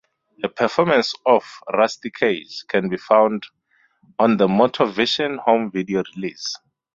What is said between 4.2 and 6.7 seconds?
the "Motorvision" home video release.